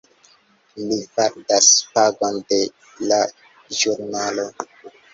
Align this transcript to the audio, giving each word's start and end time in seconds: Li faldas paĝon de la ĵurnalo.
Li 0.91 0.97
faldas 1.17 1.69
paĝon 1.99 2.41
de 2.49 2.61
la 3.13 3.23
ĵurnalo. 3.81 4.53